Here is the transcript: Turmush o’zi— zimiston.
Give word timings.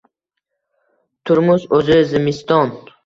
Turmush 1.31 1.67
o’zi— 1.81 1.99
zimiston. 2.15 2.73